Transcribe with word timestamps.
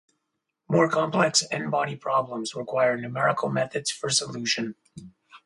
More-complex 0.67 1.43
n-body 1.51 1.95
problems 1.95 2.55
require 2.55 2.97
numerical 2.97 3.49
methods 3.49 3.91
for 3.91 4.09
solution. 4.09 4.73